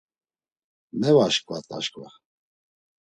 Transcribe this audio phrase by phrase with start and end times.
[0.99, 2.07] Mevaşǩvat aşǩva.